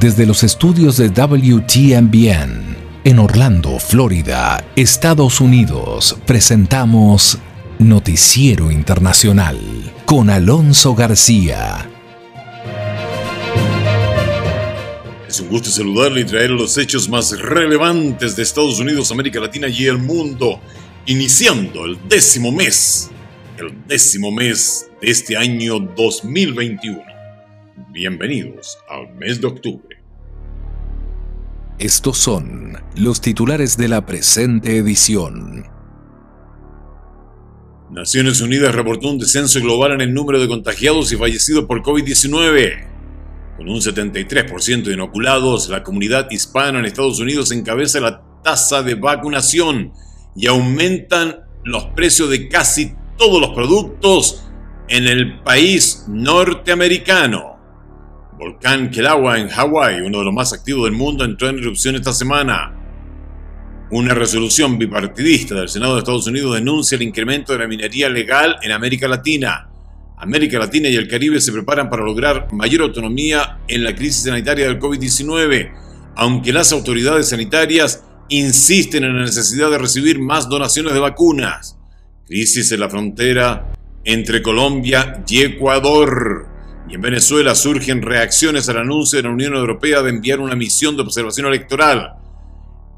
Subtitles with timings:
[0.00, 7.36] desde los estudios de WTMBN en Orlando, Florida, Estados Unidos, presentamos
[7.78, 9.58] Noticiero Internacional
[10.06, 11.86] con Alonso García.
[15.28, 19.68] Es un gusto saludarle y traer los hechos más relevantes de Estados Unidos, América Latina
[19.68, 20.60] y el mundo,
[21.04, 23.10] iniciando el décimo mes,
[23.58, 27.09] el décimo mes de este año 2021.
[27.88, 29.96] Bienvenidos al mes de octubre.
[31.78, 35.64] Estos son los titulares de la presente edición.
[37.90, 42.88] Naciones Unidas reportó un descenso global en el número de contagiados y fallecidos por COVID-19.
[43.56, 48.94] Con un 73% de inoculados, la comunidad hispana en Estados Unidos encabeza la tasa de
[48.94, 49.92] vacunación
[50.36, 54.44] y aumentan los precios de casi todos los productos
[54.88, 57.49] en el país norteamericano
[58.40, 62.14] volcán Kilauea en Hawái, uno de los más activos del mundo, entró en erupción esta
[62.14, 62.74] semana.
[63.90, 68.56] Una resolución bipartidista del Senado de Estados Unidos denuncia el incremento de la minería legal
[68.62, 69.68] en América Latina.
[70.16, 74.66] América Latina y el Caribe se preparan para lograr mayor autonomía en la crisis sanitaria
[74.66, 75.72] del COVID-19,
[76.16, 81.76] aunque las autoridades sanitarias insisten en la necesidad de recibir más donaciones de vacunas.
[82.26, 83.72] Crisis en la frontera
[84.04, 86.49] entre Colombia y Ecuador.
[86.90, 90.96] Y en Venezuela surgen reacciones al anuncio de la Unión Europea de enviar una misión
[90.96, 92.14] de observación electoral.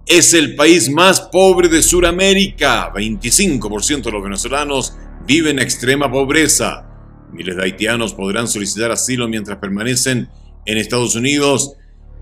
[0.07, 2.91] Es el país más pobre de Sudamérica.
[2.95, 6.87] 25% de los venezolanos viven en extrema pobreza.
[7.33, 10.31] Miles de haitianos podrán solicitar asilo mientras permanecen
[10.65, 11.75] en Estados Unidos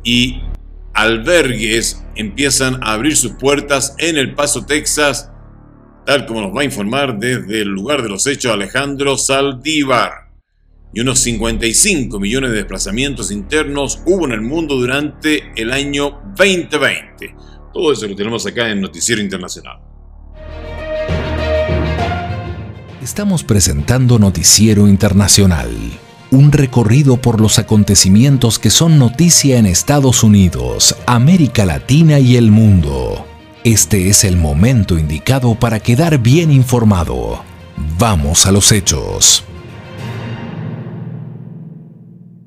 [0.03, 0.41] y
[0.93, 5.31] albergues empiezan a abrir sus puertas en El Paso, Texas,
[6.05, 10.30] tal como nos va a informar desde el lugar de los hechos Alejandro Saldívar
[10.93, 17.35] y unos 55 millones de desplazamientos internos hubo en el mundo durante el año 2020.
[17.73, 19.79] Todo eso lo tenemos acá en Noticiero Internacional.
[23.01, 25.71] Estamos presentando Noticiero Internacional,
[26.31, 32.51] un recorrido por los acontecimientos que son noticia en Estados Unidos, América Latina y el
[32.51, 33.27] mundo.
[33.65, 37.43] Este es el momento indicado para quedar bien informado.
[37.99, 39.45] Vamos a los hechos.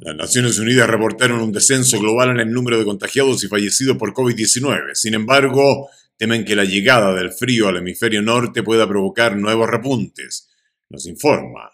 [0.06, 4.14] Las Naciones Unidas reportaron un descenso global en el número de contagiados y fallecidos por
[4.14, 4.96] COVID-19.
[4.96, 5.88] Sin embargo,
[6.18, 10.50] temen que la llegada del frío al hemisferio norte pueda provocar nuevos repuntes.
[10.90, 11.72] Nos informa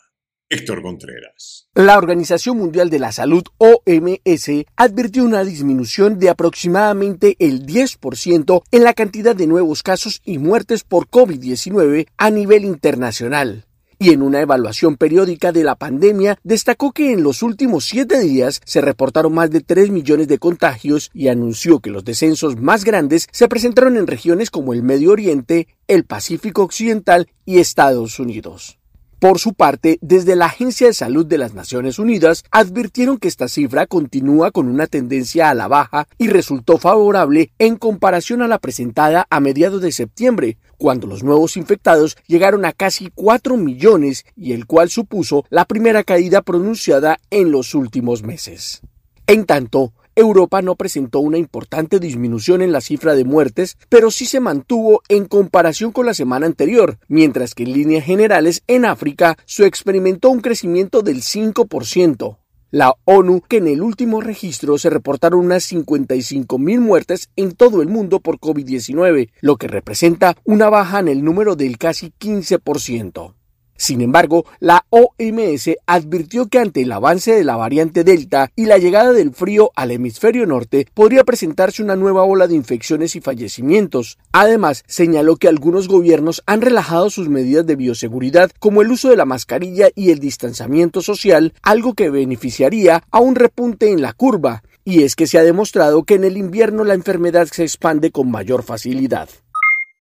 [0.47, 1.69] Héctor Contreras.
[1.73, 8.83] La Organización Mundial de la Salud, OMS, advirtió una disminución de aproximadamente el 10% en
[8.83, 13.65] la cantidad de nuevos casos y muertes por COVID-19 a nivel internacional
[13.99, 18.61] y en una evaluación periódica de la pandemia destacó que en los últimos siete días
[18.63, 23.27] se reportaron más de 3 millones de contagios y anunció que los descensos más grandes
[23.31, 28.79] se presentaron en regiones como el Medio Oriente, el Pacífico Occidental y Estados Unidos.
[29.19, 33.49] Por su parte, desde la Agencia de Salud de las Naciones Unidas advirtieron que esta
[33.49, 38.59] cifra continúa con una tendencia a la baja y resultó favorable en comparación a la
[38.59, 44.53] presentada a mediados de septiembre, cuando los nuevos infectados llegaron a casi 4 millones y
[44.53, 48.81] el cual supuso la primera caída pronunciada en los últimos meses.
[49.27, 54.25] En tanto, Europa no presentó una importante disminución en la cifra de muertes, pero sí
[54.25, 59.37] se mantuvo en comparación con la semana anterior, mientras que en líneas generales en África
[59.45, 62.37] se experimentó un crecimiento del 5%.
[62.71, 67.81] La ONU que en el último registro se reportaron unas 55 mil muertes en todo
[67.81, 73.38] el mundo por COVID-19, lo que representa una baja en el número del casi 15%.
[73.79, 78.77] Sin embargo, la OMS advirtió que ante el avance de la variante Delta y la
[78.77, 84.17] llegada del frío al hemisferio norte podría presentarse una nueva ola de infecciones y fallecimientos.
[84.33, 89.15] Además, señaló que algunos gobiernos han relajado sus medidas de bioseguridad como el uso de
[89.15, 94.61] la mascarilla y el distanciamiento social, algo que beneficiaría a un repunte en la curva.
[94.83, 98.29] Y es que se ha demostrado que en el invierno la enfermedad se expande con
[98.29, 99.29] mayor facilidad.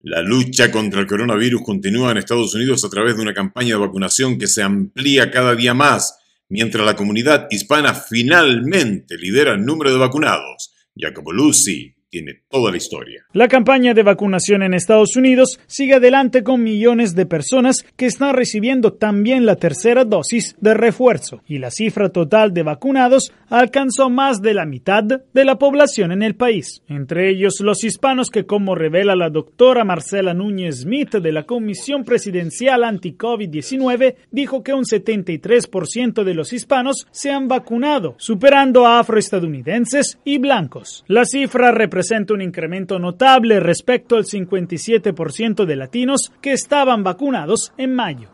[0.01, 3.81] La lucha contra el coronavirus continúa en Estados Unidos a través de una campaña de
[3.81, 6.17] vacunación que se amplía cada día más,
[6.47, 10.73] mientras la comunidad hispana finalmente lidera el número de vacunados.
[10.95, 13.25] Jacopo Lucy tiene toda la historia.
[13.33, 18.35] La campaña de vacunación en Estados Unidos sigue adelante con millones de personas que están
[18.35, 24.41] recibiendo también la tercera dosis de refuerzo y la cifra total de vacunados alcanzó más
[24.41, 28.75] de la mitad de la población en el país, entre ellos los hispanos que como
[28.75, 36.23] revela la doctora Marcela Núñez Smith de la Comisión Presidencial Anti-COVID-19 dijo que un 73%
[36.23, 41.03] de los hispanos se han vacunado, superando a afroestadounidenses y blancos.
[41.07, 47.73] La cifra representa presenta un incremento notable respecto al 57% de latinos que estaban vacunados
[47.77, 48.29] en mayo.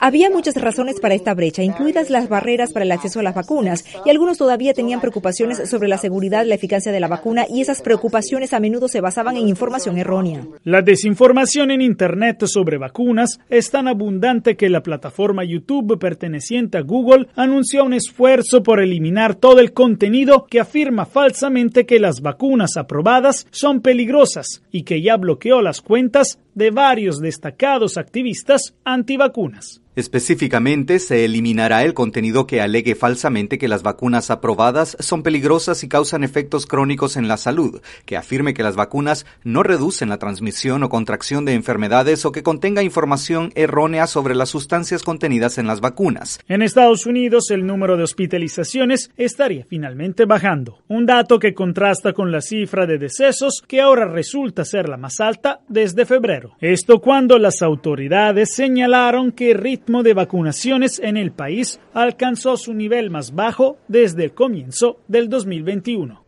[0.00, 3.84] Había muchas razones para esta brecha, incluidas las barreras para el acceso a las vacunas,
[4.04, 7.60] y algunos todavía tenían preocupaciones sobre la seguridad y la eficacia de la vacuna, y
[7.60, 10.44] esas preocupaciones a menudo se basaban en información errónea.
[10.64, 16.82] La desinformación en Internet sobre vacunas es tan abundante que la plataforma YouTube perteneciente a
[16.82, 22.55] Google anunció un esfuerzo por eliminar todo el contenido que afirma falsamente que las vacunas
[22.76, 29.82] aprobadas son peligrosas y que ya bloqueó las cuentas de varios destacados activistas antivacunas.
[29.96, 35.88] Específicamente, se eliminará el contenido que alegue falsamente que las vacunas aprobadas son peligrosas y
[35.88, 40.82] causan efectos crónicos en la salud, que afirme que las vacunas no reducen la transmisión
[40.82, 45.80] o contracción de enfermedades o que contenga información errónea sobre las sustancias contenidas en las
[45.80, 46.40] vacunas.
[46.46, 52.30] En Estados Unidos, el número de hospitalizaciones estaría finalmente bajando, un dato que contrasta con
[52.30, 56.52] la cifra de decesos que ahora resulta ser la más alta desde febrero.
[56.60, 62.74] Esto cuando las autoridades señalaron que el ritmo de vacunaciones en el país alcanzó su
[62.74, 66.26] nivel más bajo desde el comienzo del 2021.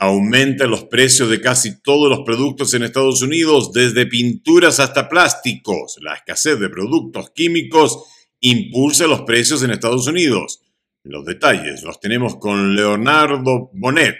[0.00, 5.98] Aumentan los precios de casi todos los productos en Estados Unidos, desde pinturas hasta plásticos.
[6.00, 8.06] La escasez de productos químicos
[8.40, 10.60] impulsa los precios en Estados Unidos.
[11.04, 14.18] Los detalles los tenemos con Leonardo Bonet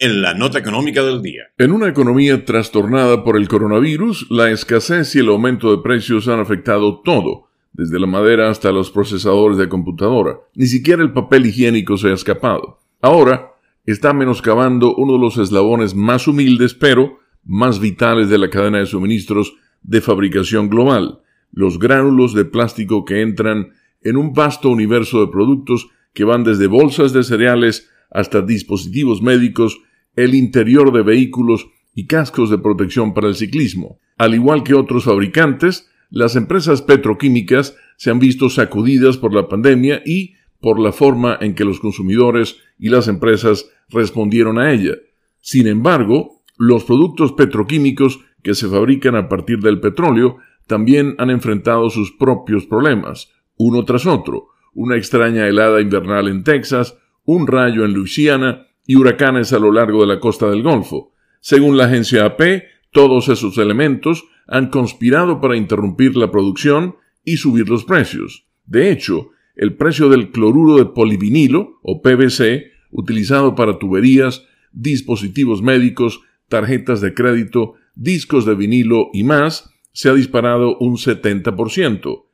[0.00, 1.44] en la nota económica del día.
[1.56, 6.40] En una economía trastornada por el coronavirus, la escasez y el aumento de precios han
[6.40, 7.47] afectado todo,
[7.78, 10.40] desde la madera hasta los procesadores de computadora.
[10.56, 12.80] Ni siquiera el papel higiénico se ha escapado.
[13.00, 13.52] Ahora
[13.86, 18.86] está menoscabando uno de los eslabones más humildes, pero más vitales de la cadena de
[18.86, 21.20] suministros de fabricación global,
[21.52, 23.68] los gránulos de plástico que entran
[24.02, 29.80] en un vasto universo de productos que van desde bolsas de cereales hasta dispositivos médicos
[30.16, 34.00] el interior de vehículos y cascos de protección para el ciclismo.
[34.16, 40.02] Al igual que otros fabricantes, las empresas petroquímicas se han visto sacudidas por la pandemia
[40.04, 44.94] y por la forma en que los consumidores y las empresas respondieron a ella.
[45.40, 51.90] Sin embargo, los productos petroquímicos que se fabrican a partir del petróleo también han enfrentado
[51.90, 57.92] sus propios problemas, uno tras otro, una extraña helada invernal en Texas, un rayo en
[57.92, 61.12] Luisiana y huracanes a lo largo de la costa del Golfo.
[61.40, 62.64] Según la agencia AP,
[62.98, 68.48] todos esos elementos han conspirado para interrumpir la producción y subir los precios.
[68.66, 76.22] De hecho, el precio del cloruro de polivinilo, o PVC, utilizado para tuberías, dispositivos médicos,
[76.48, 82.24] tarjetas de crédito, discos de vinilo y más, se ha disparado un 70%.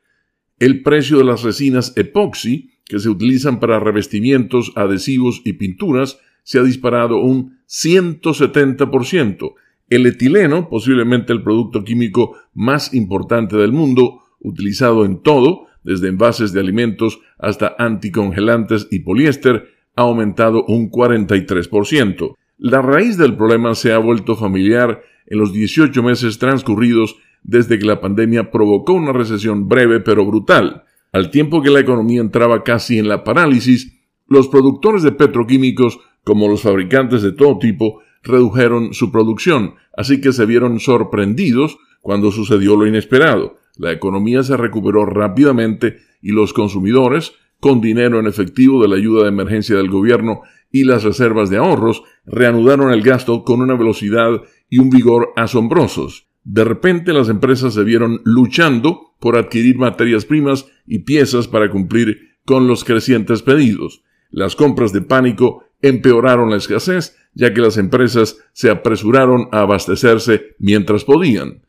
[0.61, 6.59] El precio de las resinas epoxi, que se utilizan para revestimientos, adhesivos y pinturas, se
[6.59, 9.57] ha disparado un 170%.
[9.91, 16.53] El etileno, posiblemente el producto químico más importante del mundo, utilizado en todo, desde envases
[16.53, 22.35] de alimentos hasta anticongelantes y poliéster, ha aumentado un 43%.
[22.59, 27.85] La raíz del problema se ha vuelto familiar en los 18 meses transcurridos desde que
[27.85, 30.85] la pandemia provocó una recesión breve pero brutal.
[31.13, 36.49] Al tiempo que la economía entraba casi en la parálisis, los productores de petroquímicos como
[36.49, 42.77] los fabricantes de todo tipo redujeron su producción, así que se vieron sorprendidos cuando sucedió
[42.77, 43.59] lo inesperado.
[43.77, 49.23] La economía se recuperó rápidamente y los consumidores, con dinero en efectivo de la ayuda
[49.23, 54.43] de emergencia del gobierno y las reservas de ahorros, reanudaron el gasto con una velocidad
[54.69, 56.27] y un vigor asombrosos.
[56.43, 62.37] De repente las empresas se vieron luchando por adquirir materias primas y piezas para cumplir
[62.45, 64.03] con los crecientes pedidos.
[64.31, 70.57] Las compras de pánico empeoraron la escasez, ya que las empresas se apresuraron a abastecerse
[70.59, 71.63] mientras podían.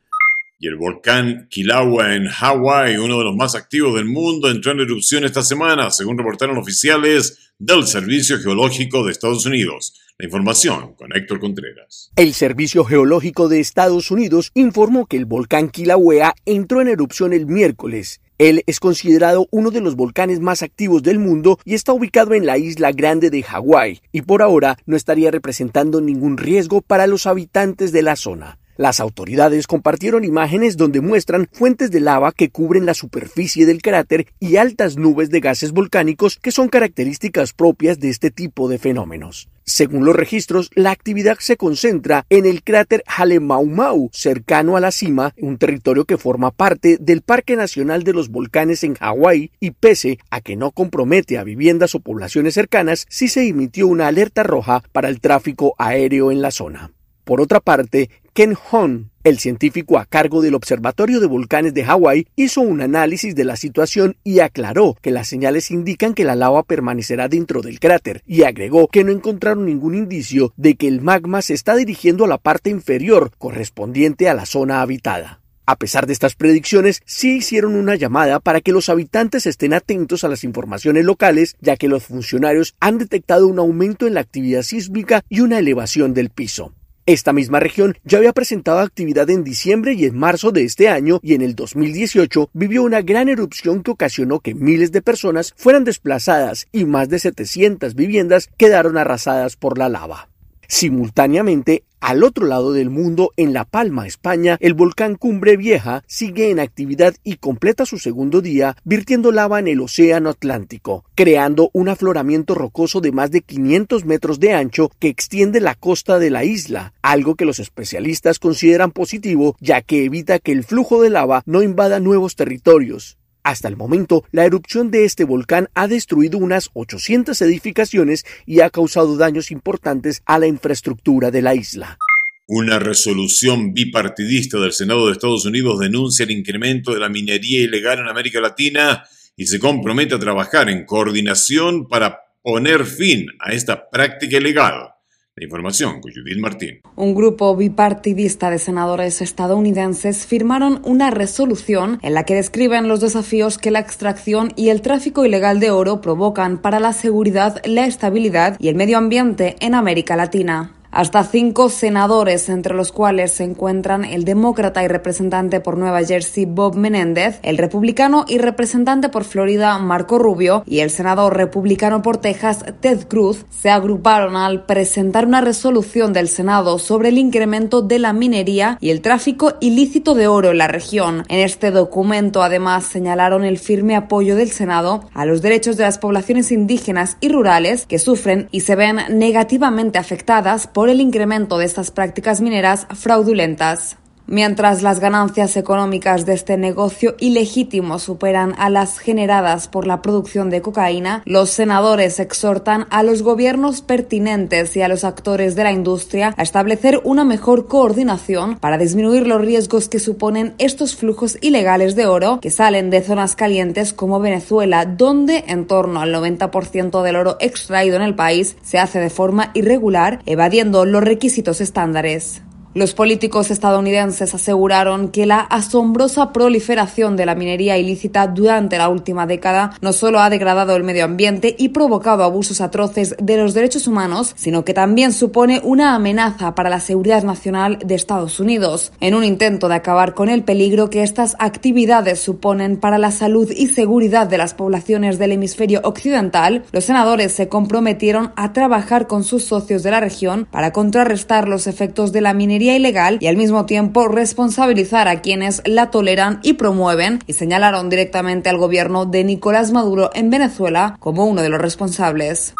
[0.57, 4.79] Y el volcán Kilauea en Hawái, uno de los más activos del mundo, entró en
[4.79, 10.01] erupción esta semana, según reportaron oficiales del Servicio Geológico de Estados Unidos.
[10.17, 12.10] La información con Héctor Contreras.
[12.15, 17.48] El Servicio Geológico de Estados Unidos informó que el volcán Kilauea entró en erupción el
[17.48, 22.34] miércoles Él es considerado uno de los volcanes más activos del mundo y está ubicado
[22.34, 27.08] en la isla grande de Hawái, y por ahora no estaría representando ningún riesgo para
[27.08, 28.58] los habitantes de la zona.
[28.77, 34.27] Las autoridades compartieron imágenes donde muestran fuentes de lava que cubren la superficie del cráter
[34.39, 39.48] y altas nubes de gases volcánicos que son características propias de este tipo de fenómenos.
[39.63, 45.34] Según los registros, la actividad se concentra en el cráter Halemaumau, cercano a la cima,
[45.38, 50.20] un territorio que forma parte del Parque Nacional de los Volcanes en Hawái, y pese
[50.29, 54.84] a que no compromete a viviendas o poblaciones cercanas, sí se emitió una alerta roja
[54.91, 56.91] para el tráfico aéreo en la zona.
[57.24, 62.27] Por otra parte, Ken Hon, el científico a cargo del Observatorio de Volcanes de Hawái,
[62.36, 66.63] hizo un análisis de la situación y aclaró que las señales indican que la lava
[66.63, 71.42] permanecerá dentro del cráter y agregó que no encontraron ningún indicio de que el magma
[71.42, 75.39] se está dirigiendo a la parte inferior correspondiente a la zona habitada.
[75.65, 80.25] A pesar de estas predicciones, sí hicieron una llamada para que los habitantes estén atentos
[80.25, 84.63] a las informaciones locales, ya que los funcionarios han detectado un aumento en la actividad
[84.63, 86.74] sísmica y una elevación del piso.
[87.07, 91.19] Esta misma región ya había presentado actividad en diciembre y en marzo de este año
[91.21, 95.83] y en el 2018 vivió una gran erupción que ocasionó que miles de personas fueran
[95.83, 100.29] desplazadas y más de 700 viviendas quedaron arrasadas por la lava.
[100.67, 106.51] Simultáneamente, al otro lado del mundo, en La Palma, España, el volcán Cumbre Vieja sigue
[106.51, 111.89] en actividad y completa su segundo día virtiendo lava en el Océano Atlántico, creando un
[111.89, 116.43] afloramiento rocoso de más de 500 metros de ancho que extiende la costa de la
[116.43, 121.41] isla, algo que los especialistas consideran positivo ya que evita que el flujo de lava
[121.45, 123.17] no invada nuevos territorios.
[123.45, 128.71] Hasta el momento, la erupción de este volcán ha destruido unas 800 edificaciones y ha
[128.71, 131.99] causado daños importantes a la infraestructura de la isla.
[132.47, 137.99] Una resolución bipartidista del Senado de Estados Unidos denuncia el incremento de la minería ilegal
[137.99, 139.03] en América Latina
[139.37, 144.94] y se compromete a trabajar en coordinación para poner fin a esta práctica ilegal.
[145.38, 146.00] Información
[146.39, 146.80] Martín.
[146.96, 153.58] Un grupo bipartidista de senadores estadounidenses firmaron una resolución en la que describen los desafíos
[153.58, 158.56] que la extracción y el tráfico ilegal de oro provocan para la seguridad, la estabilidad
[158.60, 164.05] y el medio ambiente en América Latina hasta cinco senadores, entre los cuales se encuentran
[164.05, 169.77] el demócrata y representante por Nueva Jersey Bob Menéndez, el republicano y representante por Florida
[169.77, 175.41] Marco Rubio y el senador republicano por Texas Ted Cruz, se agruparon al presentar una
[175.41, 180.51] resolución del Senado sobre el incremento de la minería y el tráfico ilícito de oro
[180.51, 181.25] en la región.
[181.27, 185.97] En este documento, además, señalaron el firme apoyo del Senado a los derechos de las
[185.97, 191.65] poblaciones indígenas y rurales que sufren y se ven negativamente afectadas por el incremento de
[191.65, 193.98] estas prácticas mineras fraudulentas.
[194.27, 200.50] Mientras las ganancias económicas de este negocio ilegítimo superan a las generadas por la producción
[200.50, 205.72] de cocaína, los senadores exhortan a los gobiernos pertinentes y a los actores de la
[205.72, 211.96] industria a establecer una mejor coordinación para disminuir los riesgos que suponen estos flujos ilegales
[211.96, 217.15] de oro que salen de zonas calientes como Venezuela, donde en torno al 90% del
[217.15, 222.41] oro extraído en el país se hace de forma irregular, evadiendo los requisitos estándares.
[222.75, 229.25] Los políticos estadounidenses aseguraron que la asombrosa proliferación de la minería ilícita durante la última
[229.25, 233.88] década no solo ha degradado el medio ambiente y provocado abusos atroces de los derechos
[233.88, 239.15] humanos, sino que también supone una amenaza para la seguridad nacional de Estados Unidos, en
[239.15, 243.67] un intento de acabar con el peligro que estas actividades suponen para la salud y
[243.67, 246.65] seguridad de las poblaciones del hemisferio occidental.
[246.74, 251.67] Los senadores se comprometieron a trabajar con sus socios de la región para contrarrestar los
[251.67, 256.53] efectos de la minería ilegal y al mismo tiempo responsabilizar a quienes la toleran y
[256.53, 261.62] promueven y señalaron directamente al gobierno de Nicolás Maduro en Venezuela como uno de los
[261.62, 262.55] responsables.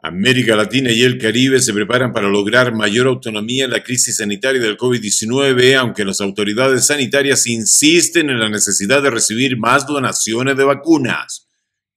[0.00, 4.60] América Latina y el Caribe se preparan para lograr mayor autonomía en la crisis sanitaria
[4.60, 10.62] del COVID-19, aunque las autoridades sanitarias insisten en la necesidad de recibir más donaciones de
[10.62, 11.47] vacunas.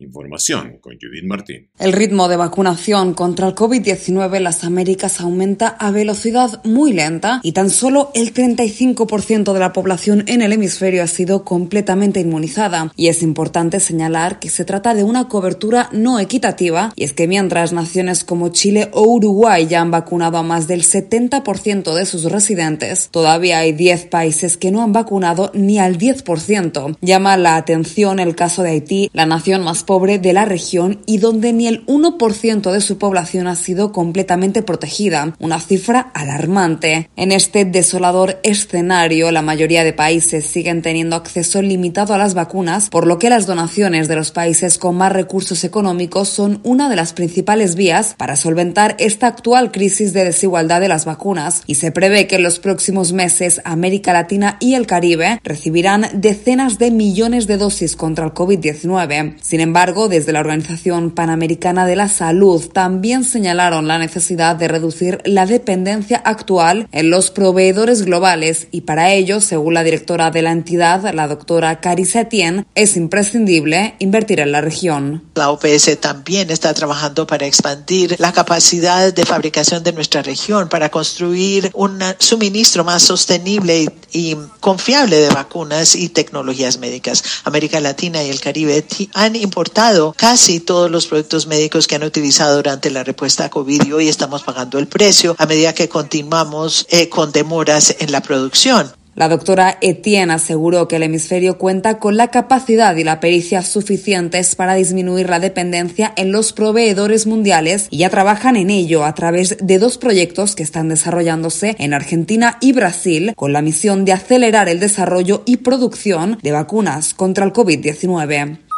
[0.01, 1.69] Información con Judith Martín.
[1.79, 7.39] El ritmo de vacunación contra el COVID-19 en las Américas aumenta a velocidad muy lenta
[7.43, 12.91] y tan solo el 35% de la población en el hemisferio ha sido completamente inmunizada.
[12.95, 17.27] Y es importante señalar que se trata de una cobertura no equitativa y es que
[17.27, 22.23] mientras naciones como Chile o Uruguay ya han vacunado a más del 70% de sus
[22.25, 26.97] residentes, todavía hay 10 países que no han vacunado ni al 10%.
[27.01, 31.17] Llama la atención el caso de Haití, la nación más pobre de la región y
[31.17, 37.09] donde ni el 1% de su población ha sido completamente protegida, una cifra alarmante.
[37.17, 42.89] En este desolador escenario, la mayoría de países siguen teniendo acceso limitado a las vacunas,
[42.89, 46.95] por lo que las donaciones de los países con más recursos económicos son una de
[46.95, 51.91] las principales vías para solventar esta actual crisis de desigualdad de las vacunas y se
[51.91, 57.45] prevé que en los próximos meses América Latina y el Caribe recibirán decenas de millones
[57.45, 59.35] de dosis contra el COVID-19.
[59.41, 65.21] Sin embargo, desde la Organización Panamericana de la Salud también señalaron la necesidad de reducir
[65.25, 70.51] la dependencia actual en los proveedores globales y para ello, según la directora de la
[70.51, 75.23] entidad, la doctora Carissa Etienne, es imprescindible invertir en la región.
[75.33, 80.89] La OPS también está trabajando para expandir la capacidad de fabricación de nuestra región, para
[80.89, 87.23] construir un suministro más sostenible y, confiable de vacunas y tecnologías médicas.
[87.45, 88.85] América Latina y el Caribe
[89.15, 93.83] han importado casi todos los productos médicos que han utilizado durante la respuesta a COVID
[93.85, 98.21] y hoy estamos pagando el precio a medida que continuamos eh, con demoras en la
[98.21, 98.91] producción.
[99.13, 104.55] La doctora Etienne aseguró que el hemisferio cuenta con la capacidad y la pericia suficientes
[104.55, 109.57] para disminuir la dependencia en los proveedores mundiales y ya trabajan en ello a través
[109.61, 114.69] de dos proyectos que están desarrollándose en Argentina y Brasil con la misión de acelerar
[114.69, 118.70] el desarrollo y producción de vacunas contra el COVID-19.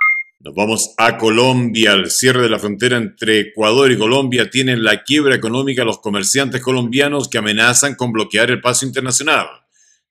[0.43, 1.93] Nos vamos a Colombia.
[1.93, 5.99] El cierre de la frontera entre Ecuador y Colombia tiene la quiebra económica a los
[5.99, 9.47] comerciantes colombianos que amenazan con bloquear el paso internacional.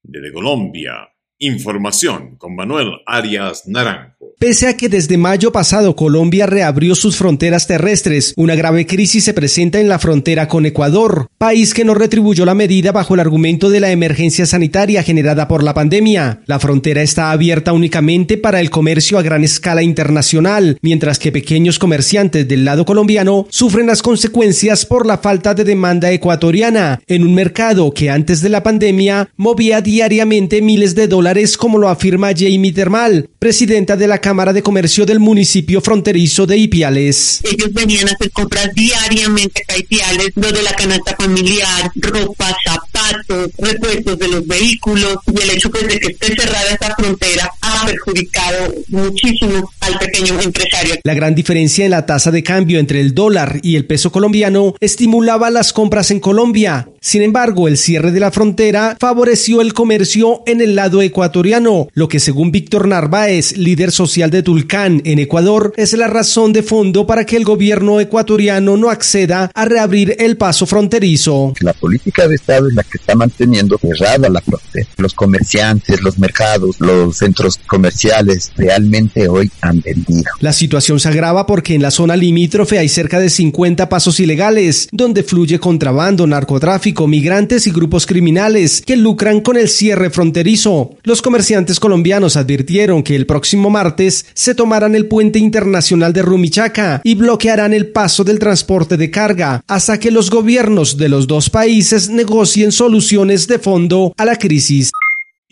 [0.03, 4.22] Desde Colombia, información con Manuel Arias Naranjo.
[4.39, 9.35] Pese a que desde mayo pasado Colombia reabrió sus fronteras terrestres, una grave crisis se
[9.35, 13.71] presenta en la frontera con Ecuador, país que no retribuyó la medida bajo el argumento
[13.71, 16.43] de la emergencia sanitaria generada por la pandemia.
[16.47, 21.79] La frontera está abierta únicamente para el comercio a gran escala internacional, mientras que pequeños
[21.79, 27.35] comerciantes del lado colombiano sufren las consecuencias por la falta de demanda ecuatoriana en un
[27.35, 32.73] mercado que antes de la pandemia movía diariamente miles de dólares como lo afirma Jamie
[32.73, 37.41] Termal, presidenta de la Cámara de Comercio del municipio fronterizo de Ipiales.
[37.43, 43.51] Ellos venían a hacer compras diariamente a Ipiales, lo de la canasta familiar, ropa, zapatos,
[43.59, 47.87] repuestos de los vehículos y el hecho pues, de que esté cerrada esta frontera ha
[47.87, 50.95] perjudicado muchísimo al pequeño empresario.
[51.05, 54.75] La gran diferencia en la tasa de cambio entre el dólar y el peso colombiano
[54.81, 56.89] estimulaba las compras en Colombia.
[57.01, 62.09] Sin embargo, el cierre de la frontera favoreció el comercio en el lado ecuatoriano, lo
[62.09, 67.07] que según Víctor Narváez, líder social de Tulcán, en Ecuador, es la razón de fondo
[67.07, 71.55] para que el gobierno ecuatoriano no acceda a reabrir el paso fronterizo.
[71.61, 74.87] La política de Estado es la que está manteniendo cerrada la frontera.
[74.97, 80.25] Los comerciantes, los mercados, los centros comerciales realmente hoy han vendido.
[80.41, 84.89] La situación se agrava porque en la zona limítrofe hay cerca de 50 pasos ilegales,
[84.93, 90.97] donde fluye contrabando, narcotráfico, migrantes y grupos criminales que lucran con el cierre fronterizo.
[91.03, 97.01] Los comerciantes colombianos advirtieron que el próximo martes se tomarán el puente internacional de Rumichaca
[97.05, 101.51] y bloquearán el paso del transporte de carga hasta que los gobiernos de los dos
[101.51, 104.93] países negocien soluciones de fondo a la crisis.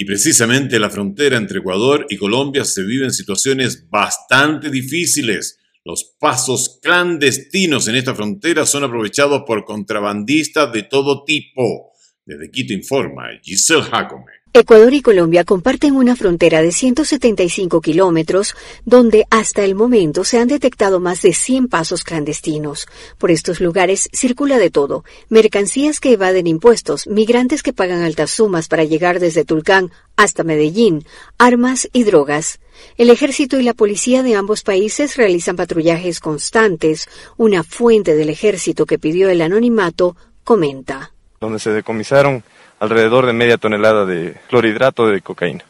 [0.00, 5.58] Y precisamente la frontera entre Ecuador y Colombia se vive en situaciones bastante difíciles.
[5.84, 11.92] Los pasos clandestinos en esta frontera son aprovechados por contrabandistas de todo tipo.
[12.24, 14.39] Desde Quito informa Giselle Jacome.
[14.52, 20.48] Ecuador y Colombia comparten una frontera de 175 kilómetros, donde hasta el momento se han
[20.48, 22.88] detectado más de 100 pasos clandestinos.
[23.16, 28.66] Por estos lugares circula de todo, mercancías que evaden impuestos, migrantes que pagan altas sumas
[28.66, 31.06] para llegar desde Tulcán hasta Medellín,
[31.38, 32.58] armas y drogas.
[32.96, 37.08] El ejército y la policía de ambos países realizan patrullajes constantes.
[37.36, 41.12] Una fuente del ejército que pidió el anonimato comenta.
[41.40, 42.42] Donde se decomisaron
[42.80, 45.64] alrededor de media tonelada de clorhidrato de cocaína.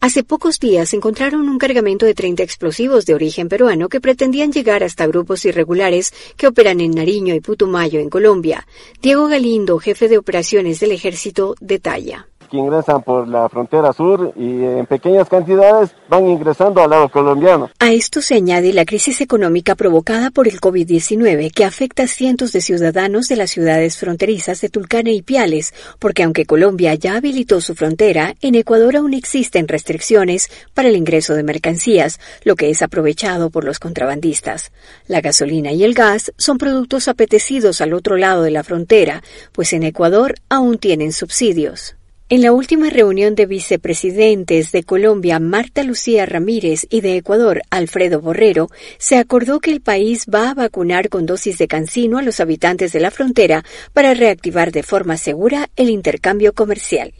[0.00, 4.84] Hace pocos días encontraron un cargamento de 30 explosivos de origen peruano que pretendían llegar
[4.84, 8.66] hasta grupos irregulares que operan en Nariño y Putumayo, en Colombia.
[9.00, 14.64] Diego Galindo, jefe de operaciones del ejército, detalla que ingresan por la frontera sur y
[14.64, 17.70] en pequeñas cantidades van ingresando al lado colombiano.
[17.78, 22.52] A esto se añade la crisis económica provocada por el COVID-19 que afecta a cientos
[22.52, 27.60] de ciudadanos de las ciudades fronterizas de Tulcán y Piales, porque aunque Colombia ya habilitó
[27.60, 32.82] su frontera, en Ecuador aún existen restricciones para el ingreso de mercancías, lo que es
[32.82, 34.72] aprovechado por los contrabandistas.
[35.08, 39.72] La gasolina y el gas son productos apetecidos al otro lado de la frontera, pues
[39.72, 41.96] en Ecuador aún tienen subsidios.
[42.28, 48.20] En la última reunión de vicepresidentes de Colombia, Marta Lucía Ramírez, y de Ecuador, Alfredo
[48.20, 52.40] Borrero, se acordó que el país va a vacunar con dosis de cancino a los
[52.40, 57.14] habitantes de la frontera para reactivar de forma segura el intercambio comercial.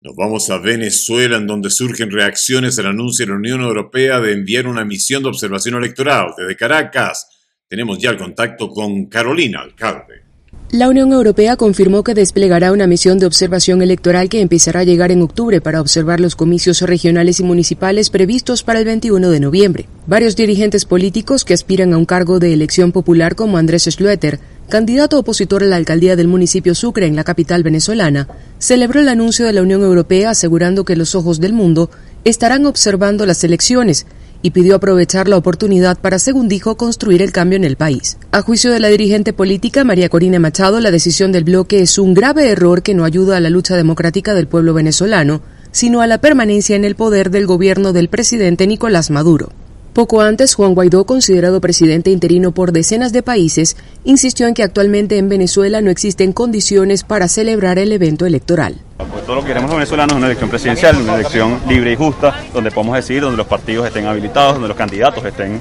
[0.00, 4.32] Nos vamos a Venezuela, en donde surgen reacciones al anuncio de la Unión Europea de
[4.32, 6.28] enviar una misión de observación electoral.
[6.38, 7.28] Desde Caracas
[7.68, 10.27] tenemos ya el contacto con Carolina Alcalde.
[10.70, 15.10] La Unión Europea confirmó que desplegará una misión de observación electoral que empezará a llegar
[15.10, 19.88] en octubre para observar los comicios regionales y municipales previstos para el 21 de noviembre.
[20.06, 25.18] Varios dirigentes políticos que aspiran a un cargo de elección popular como Andrés Schlueter, candidato
[25.18, 28.28] opositor a la alcaldía del municipio Sucre en la capital venezolana,
[28.58, 31.88] celebró el anuncio de la Unión Europea asegurando que los ojos del mundo
[32.24, 34.04] estarán observando las elecciones
[34.42, 38.18] y pidió aprovechar la oportunidad para, según dijo, construir el cambio en el país.
[38.30, 42.14] A juicio de la dirigente política María Corina Machado, la decisión del bloque es un
[42.14, 46.20] grave error que no ayuda a la lucha democrática del pueblo venezolano, sino a la
[46.20, 49.50] permanencia en el poder del gobierno del presidente Nicolás Maduro.
[49.98, 55.18] Poco antes, Juan Guaidó, considerado presidente interino por decenas de países, insistió en que actualmente
[55.18, 58.76] en Venezuela no existen condiciones para celebrar el evento electoral.
[58.96, 61.96] Pues todo lo que queremos los venezolanos es una elección presidencial, una elección libre y
[61.96, 65.60] justa, donde podamos decidir, donde los partidos estén habilitados, donde los candidatos estén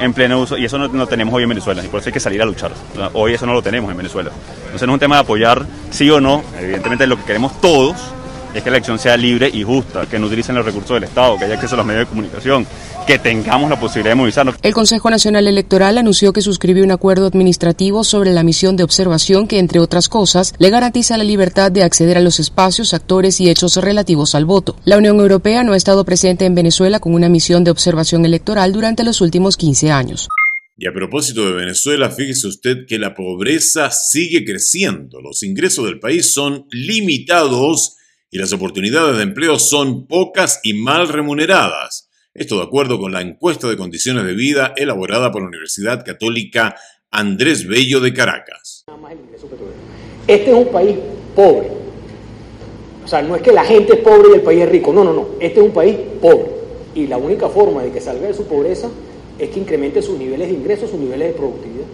[0.00, 2.14] en pleno uso, y eso no, no tenemos hoy en Venezuela, y por eso hay
[2.14, 2.72] que salir a luchar.
[3.12, 4.32] Hoy eso no lo tenemos en Venezuela.
[4.64, 7.94] Entonces no es un tema de apoyar sí o no, evidentemente lo que queremos todos
[8.58, 11.38] es que la elección sea libre y justa, que no utilicen los recursos del Estado,
[11.38, 12.66] que haya acceso a los medios de comunicación,
[13.06, 14.56] que tengamos la posibilidad de movilizarnos.
[14.62, 19.48] El Consejo Nacional Electoral anunció que suscribió un acuerdo administrativo sobre la misión de observación
[19.48, 23.48] que, entre otras cosas, le garantiza la libertad de acceder a los espacios, actores y
[23.48, 24.76] hechos relativos al voto.
[24.84, 28.72] La Unión Europea no ha estado presente en Venezuela con una misión de observación electoral
[28.72, 30.28] durante los últimos 15 años.
[30.80, 35.20] Y a propósito de Venezuela, fíjese usted que la pobreza sigue creciendo.
[35.20, 37.96] Los ingresos del país son limitados
[38.30, 42.10] y las oportunidades de empleo son pocas y mal remuneradas.
[42.34, 46.76] Esto de acuerdo con la encuesta de condiciones de vida elaborada por la Universidad Católica
[47.10, 48.84] Andrés Bello de Caracas.
[50.26, 50.96] Este es un país
[51.34, 51.70] pobre.
[53.04, 54.92] O sea, no es que la gente es pobre y el país es rico.
[54.92, 55.28] No, no, no.
[55.40, 56.50] Este es un país pobre.
[56.94, 58.90] Y la única forma de que salga de su pobreza
[59.38, 61.86] es que incremente sus niveles de ingresos, sus niveles de productividad.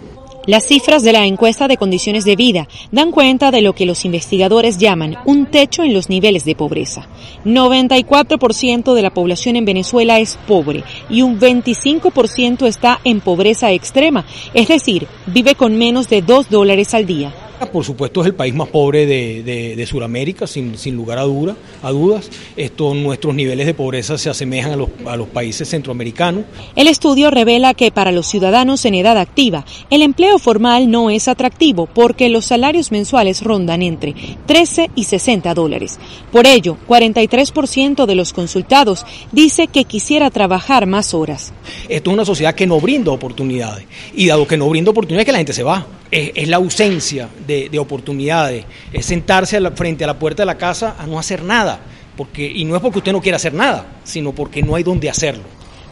[0.46, 4.04] Las cifras de la encuesta de condiciones de vida dan cuenta de lo que los
[4.04, 7.09] investigadores llaman un techo en los niveles de pobreza.
[7.46, 14.26] 94% de la población en Venezuela es pobre y un 25% está en pobreza extrema,
[14.52, 17.33] es decir, vive con menos de 2 dólares al día.
[17.70, 19.42] Por supuesto es el país más pobre de,
[19.77, 22.31] de, Sudamérica, sin, sin, lugar a, dura, a dudas.
[22.57, 26.44] Esto, nuestros niveles de pobreza se asemejan a los, a los países centroamericanos.
[26.77, 31.29] El estudio revela que para los ciudadanos en edad activa, el empleo formal no es
[31.29, 34.14] atractivo porque los salarios mensuales rondan entre
[34.46, 35.98] 13 y 60 dólares.
[36.33, 41.53] Por ello, 43% de los consultados dice que quisiera trabajar más horas.
[41.88, 45.33] Esto es una sociedad que no brinda oportunidades y dado que no brinda oportunidades que
[45.33, 50.43] la gente se va es, la ausencia de, oportunidades, es sentarse frente a la puerta
[50.43, 51.81] de la casa a no hacer nada,
[52.17, 55.11] porque, y no es porque usted no quiera hacer nada, sino porque no hay donde
[55.11, 55.45] hacerlo.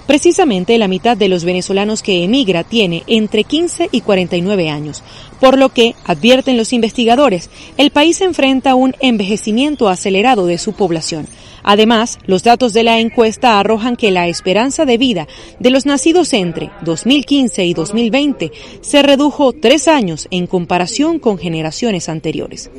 [0.07, 5.03] Precisamente la mitad de los venezolanos que emigra tiene entre 15 y 49 años,
[5.41, 11.27] por lo que, advierten los investigadores, el país enfrenta un envejecimiento acelerado de su población.
[11.63, 16.33] Además, los datos de la encuesta arrojan que la esperanza de vida de los nacidos
[16.33, 22.71] entre 2015 y 2020 se redujo tres años en comparación con generaciones anteriores.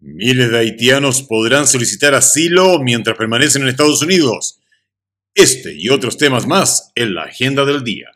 [0.00, 4.60] Miles de haitianos podrán solicitar asilo mientras permanecen en Estados Unidos.
[5.36, 8.06] Este y otros temas más en la agenda del día.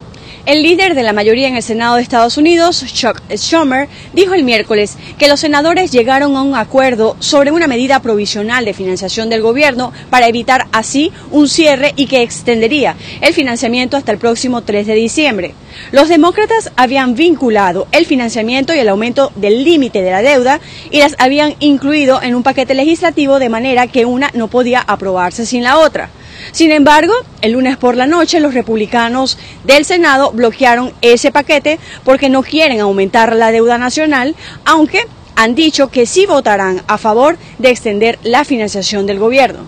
[0.46, 4.42] El líder de la mayoría en el Senado de Estados Unidos, Chuck Schumer, dijo el
[4.42, 9.42] miércoles que los senadores llegaron a un acuerdo sobre una medida provisional de financiación del
[9.42, 14.86] gobierno para evitar así un cierre y que extendería el financiamiento hasta el próximo 3
[14.86, 15.54] de diciembre.
[15.92, 20.58] Los demócratas habían vinculado el financiamiento y el aumento del límite de la deuda
[20.90, 25.44] y las habían incluido en un paquete legislativo de manera que una no podía aprobarse
[25.44, 26.08] sin la otra.
[26.52, 32.28] Sin embargo, el lunes por la noche los republicanos del Senado bloquearon ese paquete porque
[32.28, 37.70] no quieren aumentar la deuda nacional, aunque han dicho que sí votarán a favor de
[37.70, 39.60] extender la financiación del gobierno.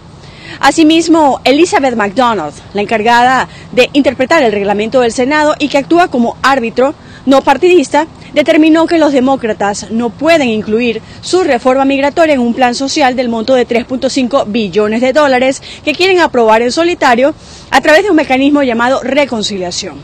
[0.60, 6.36] Asimismo, Elizabeth McDonald, la encargada de interpretar el reglamento del Senado y que actúa como
[6.42, 12.54] árbitro no partidista, determinó que los demócratas no pueden incluir su reforma migratoria en un
[12.54, 17.34] plan social del monto de 3.5 billones de dólares que quieren aprobar en solitario
[17.70, 19.96] a través de un mecanismo llamado reconciliación.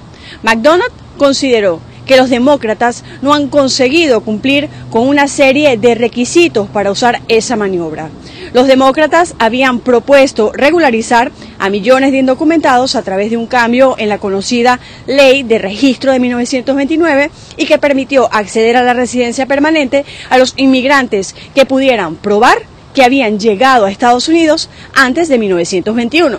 [0.43, 6.91] McDonald consideró que los demócratas no han conseguido cumplir con una serie de requisitos para
[6.91, 8.09] usar esa maniobra.
[8.53, 14.09] Los demócratas habían propuesto regularizar a millones de indocumentados a través de un cambio en
[14.09, 20.05] la conocida ley de registro de 1929 y que permitió acceder a la residencia permanente
[20.31, 22.59] a los inmigrantes que pudieran probar
[22.95, 26.39] que habían llegado a Estados Unidos antes de 1921.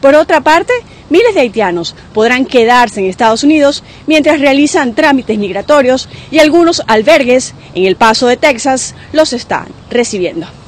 [0.00, 0.72] Por otra parte,
[1.10, 7.54] miles de haitianos podrán quedarse en Estados Unidos mientras realizan trámites migratorios y algunos albergues
[7.74, 10.59] en El Paso de Texas los están recibiendo.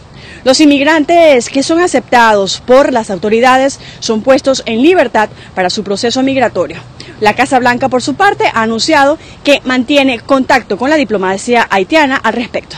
[0.44, 6.22] Los inmigrantes que son aceptados por las autoridades son puestos en libertad para su proceso
[6.22, 6.82] migratorio.
[7.20, 12.16] La Casa Blanca, por su parte, ha anunciado que mantiene contacto con la diplomacia haitiana
[12.16, 12.76] al respecto.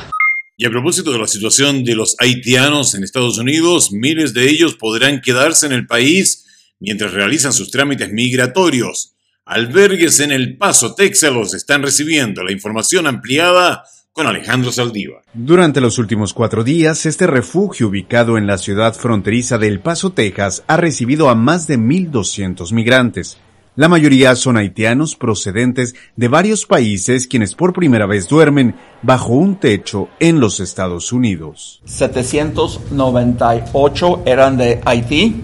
[0.59, 4.74] Y a propósito de la situación de los haitianos en Estados Unidos, miles de ellos
[4.74, 6.44] podrán quedarse en el país
[6.79, 9.14] mientras realizan sus trámites migratorios.
[9.46, 12.42] Albergues en El Paso, Texas los están recibiendo.
[12.42, 15.22] La información ampliada con Alejandro Saldívar.
[15.35, 20.11] Durante los últimos cuatro días, este refugio ubicado en la ciudad fronteriza de El Paso,
[20.11, 23.38] Texas, ha recibido a más de 1.200 migrantes.
[23.74, 29.57] La mayoría son haitianos procedentes de varios países quienes por primera vez duermen bajo un
[29.57, 31.83] techo en los Estados Unidos.
[31.85, 35.42] 798 eran de Haití,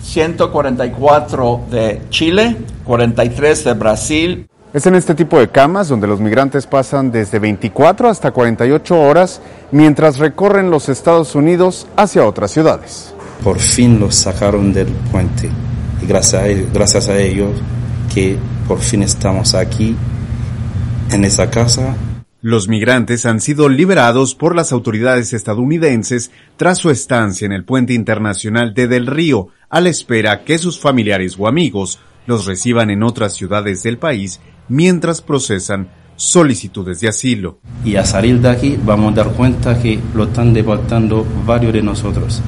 [0.00, 4.48] 144 de Chile, 43 de Brasil.
[4.74, 9.40] Es en este tipo de camas donde los migrantes pasan desde 24 hasta 48 horas
[9.70, 13.14] mientras recorren los Estados Unidos hacia otras ciudades.
[13.44, 15.48] Por fin los sacaron del puente
[16.02, 17.52] y gracias a, ellos, gracias a ellos
[18.12, 19.94] que por fin estamos aquí
[21.12, 21.94] en esa casa.
[22.40, 27.94] Los migrantes han sido liberados por las autoridades estadounidenses tras su estancia en el puente
[27.94, 33.02] internacional de Del Río, a la espera que sus familiares o amigos los reciban en
[33.04, 37.58] otras ciudades del país mientras procesan solicitudes de asilo.
[37.84, 41.82] Y a salir de aquí vamos a dar cuenta que lo están deportando varios de
[41.82, 42.40] nosotros.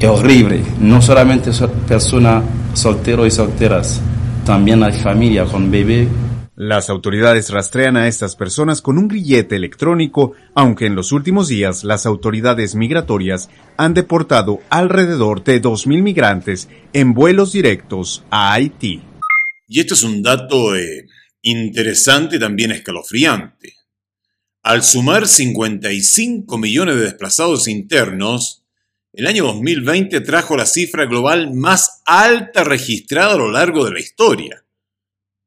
[0.00, 1.50] Es horrible, no solamente
[1.86, 4.00] personas solteros y solteras,
[4.44, 6.08] también hay familia con bebé.
[6.56, 11.82] Las autoridades rastrean a estas personas con un grillete electrónico, aunque en los últimos días
[11.82, 19.02] las autoridades migratorias han deportado alrededor de 2.000 migrantes en vuelos directos a Haití.
[19.66, 21.06] Y esto es un dato eh,
[21.44, 23.74] interesante y también escalofriante.
[24.62, 28.64] Al sumar 55 millones de desplazados internos,
[29.12, 34.00] el año 2020 trajo la cifra global más alta registrada a lo largo de la
[34.00, 34.64] historia.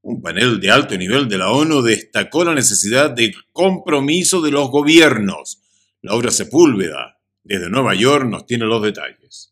[0.01, 4.69] Un panel de alto nivel de la ONU destacó la necesidad de compromiso de los
[4.69, 5.63] gobiernos.
[6.01, 9.51] Laura Sepúlveda, desde Nueva York, nos tiene los detalles.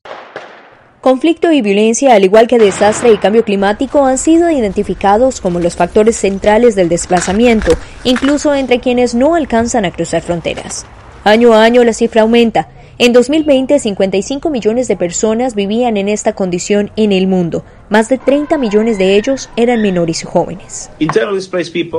[1.05, 5.75] Conflicto y violencia, al igual que desastre y cambio climático, han sido identificados como los
[5.75, 10.87] factores centrales del desplazamiento, incluso entre quienes no alcanzan a cruzar fronteras.
[11.23, 12.69] Año a año la cifra aumenta.
[12.97, 17.65] En 2020, 55 millones de personas vivían en esta condición en el mundo.
[17.89, 20.89] Más de 30 millones de ellos eran menores y jóvenes.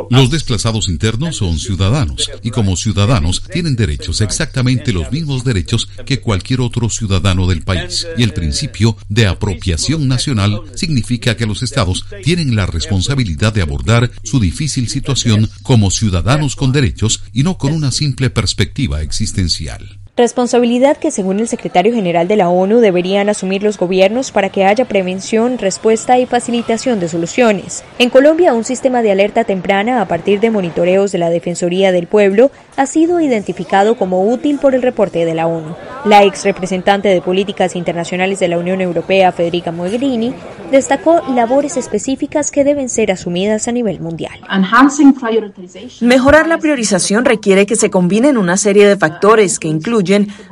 [0.09, 6.21] Los desplazados internos son ciudadanos y como ciudadanos tienen derechos, exactamente los mismos derechos que
[6.21, 8.07] cualquier otro ciudadano del país.
[8.17, 14.11] Y el principio de apropiación nacional significa que los estados tienen la responsabilidad de abordar
[14.25, 19.99] su difícil situación como ciudadanos con derechos y no con una simple perspectiva existencial.
[20.19, 24.65] Responsabilidad que, según el secretario general de la ONU, deberían asumir los gobiernos para que
[24.65, 27.85] haya prevención, respuesta y facilitación de soluciones.
[27.99, 32.07] En Colombia, un sistema de alerta temprana a partir de monitoreos de la Defensoría del
[32.07, 35.77] Pueblo ha sido identificado como útil por el reporte de la ONU.
[36.07, 40.33] La ex representante de Políticas Internacionales de la Unión Europea, Federica Mogherini,
[40.71, 44.41] destacó labores específicas que deben ser asumidas a nivel mundial.
[46.01, 50.06] Mejorar la priorización requiere que se combinen una serie de factores que incluyen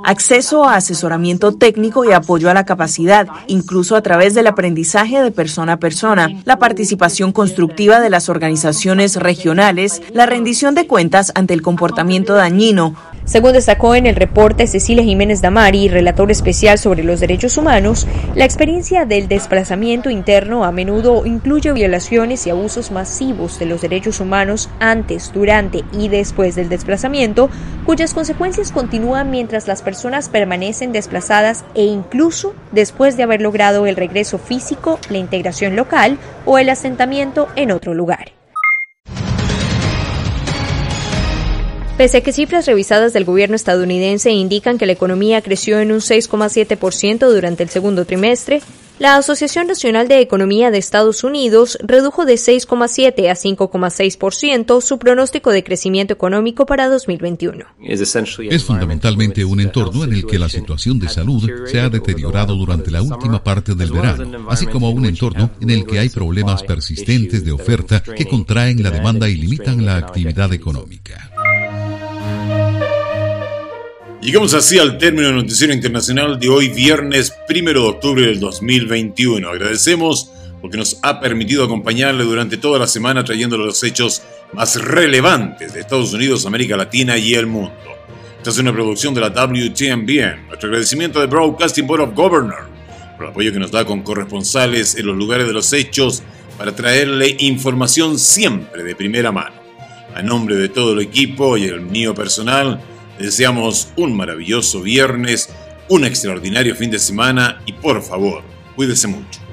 [0.04, 5.30] acceso a asesoramiento técnico y apoyo a la capacidad, incluso a través del aprendizaje de
[5.30, 11.54] persona a persona, la participación constructiva de las organizaciones regionales, la rendición de cuentas ante
[11.54, 17.20] el comportamiento dañino, según destacó en el reporte Cecilia Jiménez Damari, relator especial sobre los
[17.20, 23.66] derechos humanos, la experiencia del desplazamiento interno a menudo incluye violaciones y abusos masivos de
[23.66, 27.48] los derechos humanos antes, durante y después del desplazamiento,
[27.86, 33.96] cuyas consecuencias continúan mientras las personas permanecen desplazadas e incluso después de haber logrado el
[33.96, 38.43] regreso físico, la integración local o el asentamiento en otro lugar.
[41.96, 46.00] Pese a que cifras revisadas del gobierno estadounidense indican que la economía creció en un
[46.00, 48.62] 6,7% durante el segundo trimestre,
[48.98, 55.50] La Asociación Nacional de Economía de Estados Unidos redujo de 6,7 a 5,6% su pronóstico
[55.50, 57.64] de crecimiento económico para 2021.
[57.80, 62.90] Es fundamentalmente un entorno en el que la situación de salud se ha deteriorado durante
[62.90, 67.44] la última parte del verano, así como un entorno en el que hay problemas persistentes
[67.44, 71.30] de oferta que contraen la demanda y limitan la actividad económica.
[74.24, 79.46] Llegamos así al término del noticiero internacional de hoy, viernes 1 de octubre del 2021.
[79.46, 80.30] Agradecemos
[80.62, 84.22] porque nos ha permitido acompañarle durante toda la semana trayéndole los hechos
[84.54, 87.74] más relevantes de Estados Unidos, América Latina y el mundo.
[88.38, 90.46] Esta es una producción de la WTMBN.
[90.46, 92.64] Nuestro agradecimiento de Broadcasting Board of Governors
[93.18, 96.22] por el apoyo que nos da con corresponsales en los lugares de los hechos
[96.56, 99.56] para traerle información siempre de primera mano.
[100.14, 102.80] A nombre de todo el equipo y el mío personal,
[103.18, 105.50] deseamos un maravilloso viernes,
[105.88, 108.42] un extraordinario fin de semana y por favor,
[108.74, 109.43] cuídese mucho.